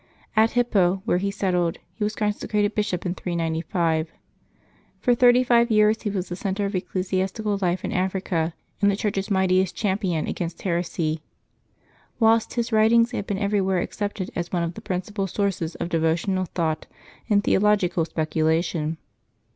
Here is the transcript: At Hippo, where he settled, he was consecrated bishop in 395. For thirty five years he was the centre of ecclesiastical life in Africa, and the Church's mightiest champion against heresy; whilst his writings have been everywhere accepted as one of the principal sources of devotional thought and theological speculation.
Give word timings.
At 0.35 0.53
Hippo, 0.53 1.03
where 1.05 1.19
he 1.19 1.29
settled, 1.29 1.77
he 1.93 2.03
was 2.03 2.15
consecrated 2.15 2.73
bishop 2.73 3.05
in 3.05 3.13
395. 3.13 4.11
For 4.99 5.13
thirty 5.13 5.43
five 5.43 5.69
years 5.69 6.01
he 6.01 6.09
was 6.09 6.27
the 6.27 6.35
centre 6.35 6.65
of 6.65 6.73
ecclesiastical 6.73 7.59
life 7.61 7.85
in 7.85 7.91
Africa, 7.91 8.55
and 8.81 8.89
the 8.89 8.95
Church's 8.95 9.29
mightiest 9.29 9.75
champion 9.75 10.25
against 10.25 10.63
heresy; 10.63 11.21
whilst 12.19 12.55
his 12.55 12.71
writings 12.71 13.11
have 13.11 13.27
been 13.27 13.37
everywhere 13.37 13.77
accepted 13.79 14.31
as 14.35 14.51
one 14.51 14.63
of 14.63 14.73
the 14.73 14.81
principal 14.81 15.27
sources 15.27 15.75
of 15.75 15.89
devotional 15.89 16.45
thought 16.45 16.87
and 17.29 17.43
theological 17.43 18.03
speculation. 18.03 18.97